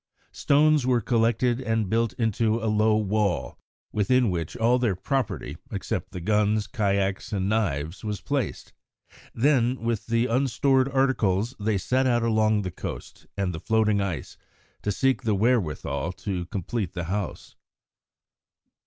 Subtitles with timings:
[0.31, 3.59] Stones were collected and built into a low wall,
[3.91, 8.73] within which all their property, except the guns, kayaks, and knives, was placed.
[9.35, 14.37] Then, with the unstored articles, they set out along the coast and the floating ice
[14.81, 17.55] to seek the wherewithal to complete the house.